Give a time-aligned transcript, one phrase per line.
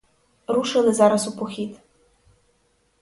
[0.47, 1.79] Рушили зараз у похід.